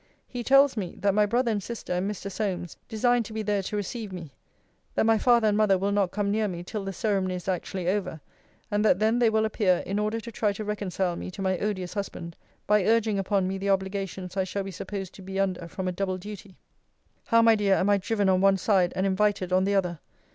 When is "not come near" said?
5.91-6.47